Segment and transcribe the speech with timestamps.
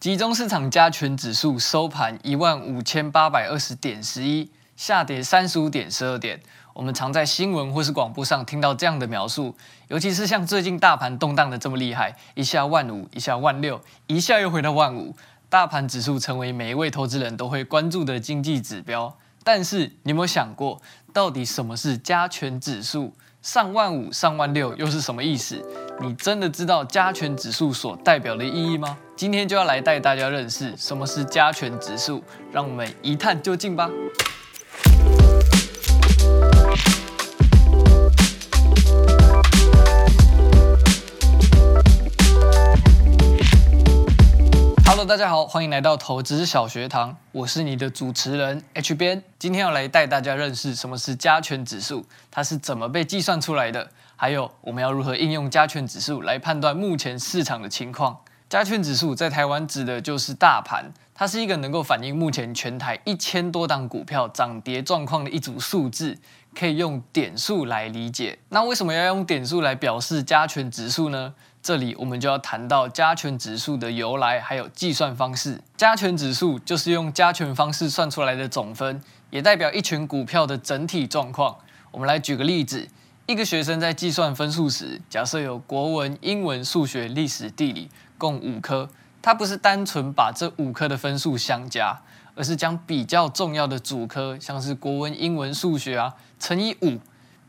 [0.00, 6.40] 集中市场加权指数收盘一万五千八百二十点十一，下跌三十五点十二点。
[6.72, 9.54] 我们常在新闻或是广播上听到这样的描述，
[9.88, 15.14] 尤其是像最近大盘动荡的这么厉害，一下万五，一下万六，一下又回到万五，
[15.50, 19.14] 大盘指数成为每一位投资人都会关注的经济指标。
[19.44, 20.80] 但是你有没有想过，
[21.12, 23.14] 到底什么是加权指数？
[23.42, 25.58] 上万五、上万六又是什么意思？
[25.98, 28.98] 你真的知道加权指数所代表的意义吗？
[29.16, 32.22] 今天就要来带大家认识什么是加权指数，
[32.52, 33.90] 让我们一探究竟吧。
[45.06, 49.24] 大家好，欢迎来到投资小学堂，我是你的主持人 H 编。
[49.38, 58.18] 今天要来带大家认识什么是加权指数，它是怎么被计算出来的，还有我们要如何应用加权指数来判断目前市场的情况。
[58.50, 66.18] 加权指数在台湾指的就是大盘，它是一个能够反映目前全台一千多档股票涨跌状况的一组数字，
[66.54, 68.38] 可以用点数来理解。
[68.50, 71.32] 那为什么要用点数来表示加权指数呢？
[71.62, 75.60] 这里我们就要谈到加权指数的由来，还有计算方式。
[75.76, 81.56] 加权指数就是用加权方式算出来的总分，也代表一群股票的整体状况。
[81.90, 82.88] 我们来举个例子，
[83.26, 88.88] 一个学生在计算分数时，假设有国文、英文、数学、历史、地理共五科，
[89.20, 92.00] 他不是单纯把这五科的分数相加，
[92.34, 96.98] 而是将比较重要的主科，像是国文、英文、数学啊，乘以五；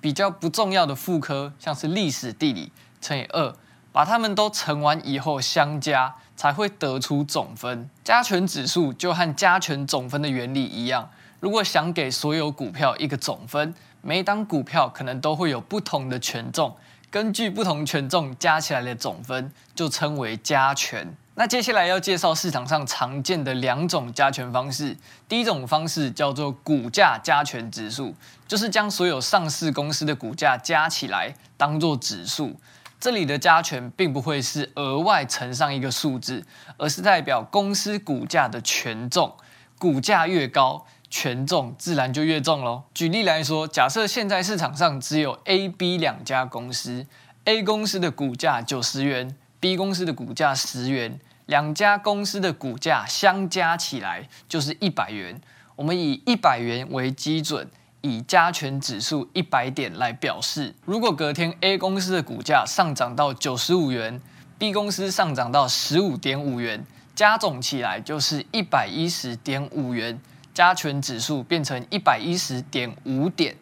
[0.00, 3.54] 比较不重要的副科，像是历史、地理，乘以二。
[3.92, 7.88] 把它们都乘完以后相加，才会得出总分。
[8.04, 11.08] 加权指数就和加权总分的原理一样。
[11.40, 16.76] 如果想给所有股票一个总分，每档股票可能都会有不同的权重，
[17.10, 21.14] 根据不同权重加起来的总分就称为加权。
[21.34, 24.94] 那接下来要介绍市场上常见的两种加权方式。
[25.26, 28.14] 第一种方式叫做股价加权指数，
[28.46, 32.54] 就是将所有上市公司的股价加起来当做指数。
[33.00, 36.44] 这里的加权并不会是额外乘上一个数字，
[36.76, 39.34] 而是代表公司股价的权重，
[39.78, 42.82] 股价越高，权重自然就越重喽。
[42.92, 47.06] 举例来说，假设现在市场上只有 A、B 两家公司
[47.44, 55.40] ，A 公司的股价九十元，B 公司的股价十元，两家公司的股价相加起来就是一百元。
[55.76, 57.66] 我们以一百元为基准。
[58.02, 64.20] 以加权指数一百点来表示，如果隔天 A 公司的股价上涨到九十五元
[64.58, 66.84] ，B 公司上涨到十五点五元，
[67.14, 70.20] 加总起来就是一百一十点五元，
[70.54, 73.56] 加权指数变成一百一十点五点，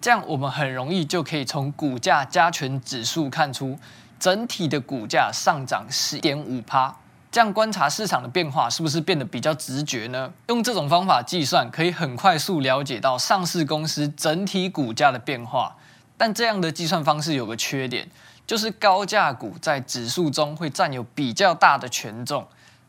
[0.00, 3.78] 这样我们很容易就可以从股价加权指数看出
[4.18, 6.96] 整体的股价上涨十点五趴。
[7.34, 10.32] 这样观察市场的变化，是不是变得比较直觉呢？
[10.46, 15.74] 用这种方法计算，可以很快速了解到上市公司整体股价的变化。
[16.16, 18.08] 但这样的计算方式有个缺点，
[18.46, 22.46] 就是高价股在指数中会占有比较大的权重。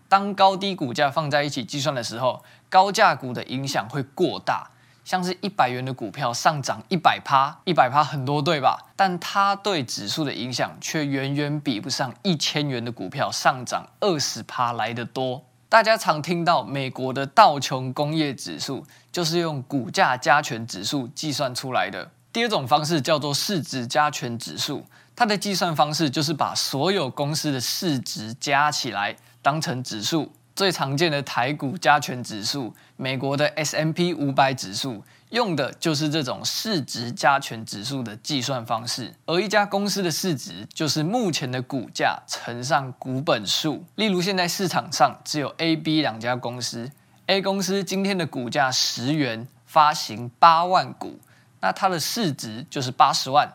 [0.08, 4.70] 当高低股价放在一起计算的时候，高价股的影响会过大。
[5.06, 8.76] 像是一百元的股票上涨一百趴，一百趴很多对吧？
[8.96, 15.46] 但它对指数的影响却远远比不上一千元的股票上涨二十趴来得多。
[15.70, 22.10] 大家常听到美国的道琼工业指数，就是用股价加权指数计算出来的。
[22.34, 24.84] 第二种方式叫做市值加权指数，
[25.16, 30.32] 它的计算方式就是把所有公司的市值加起来当成指数。
[30.56, 39.14] 最常见的台股加权指数，美国的 S M P 五百指数，用的就是这种市值加权指数的计算方式。
[39.26, 43.84] 而一家公司的市值，就是目前的股价乘上股本数。
[43.96, 46.90] 例如，现在市场上只有 A、B 两家公司
[47.26, 51.20] ，A 公司今天的股价十元，发行八万股，
[51.60, 53.52] 那它的市值就是八十万。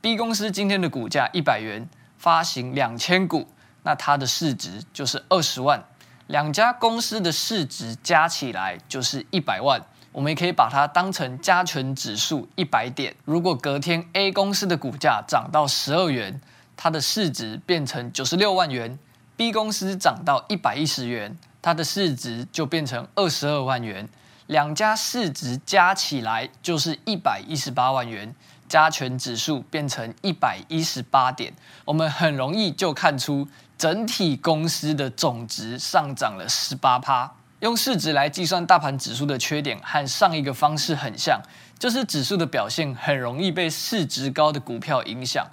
[0.00, 3.48] B 公司今天的股价一百元，发行两千股，
[3.82, 5.84] 那它的市值就是二十万。
[6.28, 9.80] 两家公司的市值加起来就是一百万，
[10.10, 13.14] 我们也可以把它当成加权指数一百点。
[13.24, 16.40] 如果隔天 A 公司的股价涨到十二元，
[16.76, 18.98] 它的市值变成九十六万元
[19.36, 24.08] ；B 公司涨到一百一十元，它的市值就变成二十二万元。
[24.48, 28.34] 两家市值加起来就是一百一十八万元，
[28.68, 31.52] 加权指数变成一百一十八点，
[31.84, 33.46] 我们很容易就看出。
[33.78, 37.32] 整体公司的总值上涨了十八趴。
[37.60, 41.40] 用市值来计算大盘指数的缺点和上一个方式很像，
[41.78, 45.46] 就是指数的表现很容易被市值高的股票影响。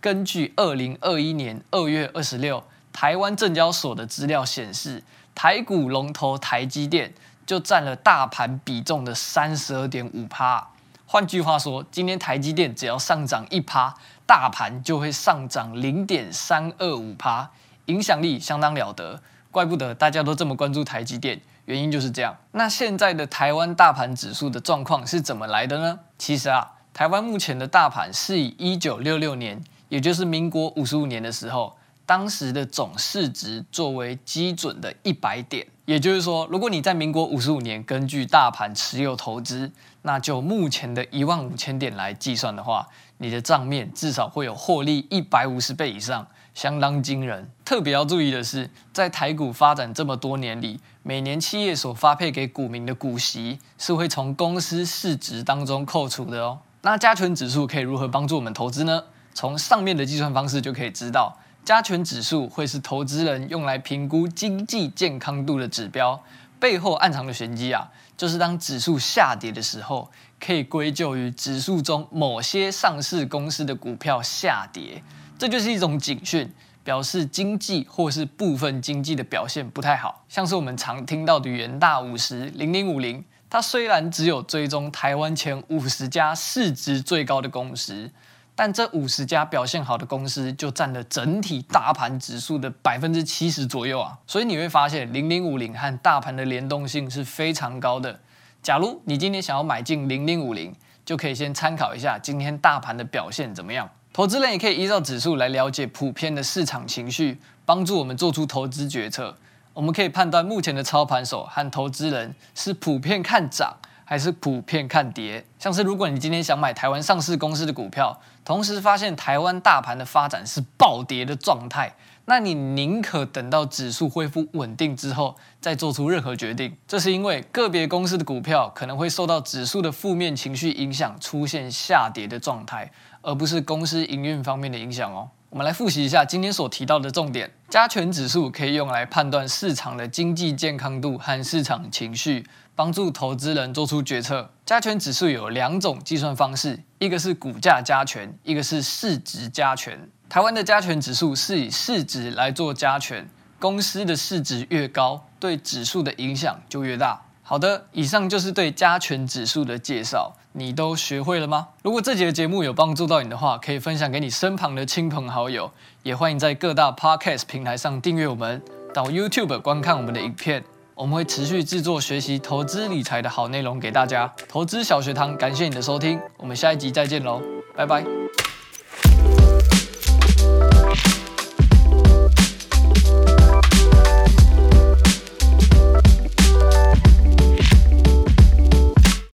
[0.00, 2.62] 根据二零二一年二月二十六
[2.92, 5.02] 台湾证交所的资料显示，
[5.34, 7.12] 台股龙头台积电
[7.46, 10.68] 就占了大盘比重的三十二点五趴。
[11.06, 13.94] 换句话说，今天台积电只要上涨一趴，
[14.26, 17.50] 大盘就会上涨零点三二五趴，
[17.86, 19.20] 影响力相当了得。
[19.50, 22.36] 怪不得大家都这么关注台积电，原因就是这样。
[22.52, 25.98] 那现在的台湾大盘指数的状况是怎么来的呢？
[26.18, 31.74] 其实啊，台湾目前的大盘是以一九六六年，也就是民国五十五年的时候，
[32.04, 35.66] 当时的总市值作为基准的一百点。
[35.86, 39.70] 也就是说，如果你在民国五十五年根据大盘持有投资，
[40.02, 42.86] 那就目前的一万五千点来计算的话，
[43.18, 47.46] 你的账面至少会有获利一百五十倍以上，相当惊人。
[47.66, 56.58] 特别要注意的是，在台股发展这么多年里，每年企业所发配给股民的股息是会从公司市值当中扣除的哦。
[56.80, 59.04] 那加权指数可以如何帮助我们投资呢？
[59.34, 66.18] 从上面的计算方式就可以知道，加权指数会是投资人用来评估经济健康度的指标。
[66.58, 67.86] 背后暗藏的玄机啊，
[68.16, 70.10] 就是当指数下跌的时候，
[70.40, 75.02] 可以归咎于指数中某些上市公司的股票下跌，
[75.38, 76.50] 这就是一种警讯，
[76.82, 80.24] 表示经济或是部分经济的表现不太好。
[80.28, 83.22] 像是我们常听到的元大五十零零五零。
[83.48, 88.10] 它虽然只有追踪台湾前五十家市值最高的公司，
[88.54, 94.18] 但这五十家表现好的公司就占了整体大盘指数的百分之七十左右啊！
[94.26, 98.18] 所以你会发现，零零五零和大盘的联动性是非常高的。
[98.62, 100.74] 假如你今天想要买进零零五零，
[101.04, 103.88] 就可以先参考一下今天大盘的表现怎么样。
[104.16, 109.36] 投资人也可以依照指数来了解普遍的市场情绪，帮助我们做出投资决策。
[109.74, 113.76] 我们可以判断目前的操盘手和投资人是普遍看涨
[114.06, 115.44] 还是普遍看跌。
[115.58, 121.92] 像是如果你今天想买台湾上市公司的股票，同时发现台湾大盘的发展是暴跌的状态，
[122.28, 126.76] 那你宁可等到指数恢复稳定之后再做出任何决定。
[126.86, 132.90] 这是因为个别公司的股票可能会受到指数的负面情绪影响，出现下跌的状态，
[133.22, 135.30] 而不是公司营运方面的影响哦。
[135.50, 137.48] 我们来复习一下今天所提到的重点。
[137.68, 142.44] 加权指数可以用来判断市场的经济健康度和市场情绪，
[142.74, 144.50] 帮助投资人做出决策。
[144.64, 150.10] 加权指数有两种计算方式，一个是股价加权，一个是市值加权。
[150.28, 153.28] 台湾的加权指数是以市值来做加权，
[153.58, 157.22] 公司的市值越高，对指数的影响就越大。
[157.42, 161.68] 好的，以上就是对加权指数的介绍，你都学会了吗？
[161.82, 165.70] 如果这节节目有帮助到你的话，可以分享给你身旁的亲朋好友，
[166.02, 168.60] 也欢迎在各大 Podcast 平台上订阅我们，
[168.92, 170.64] 到 YouTube 观看我们的影片，
[170.96, 174.34] 我们会持续制作学习投资理财的好内容给大家。
[174.48, 177.40] 投资小学堂，感谢你的收听，我们下一集再见喽，
[177.76, 178.15] 拜拜。